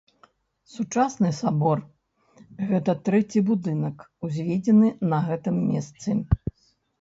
[0.75, 1.83] Сучасны сабор
[2.71, 3.95] гэта трэці будынак,
[4.29, 6.09] узведзены на гэтым месцы.